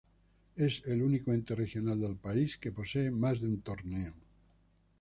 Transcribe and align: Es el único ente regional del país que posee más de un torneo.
Es 0.55 0.81
el 0.87 1.03
único 1.03 1.31
ente 1.31 1.53
regional 1.53 1.99
del 2.01 2.15
país 2.17 2.57
que 2.57 2.71
posee 2.71 3.11
más 3.11 3.39
de 3.39 3.49
un 3.49 3.61
torneo. 3.61 4.15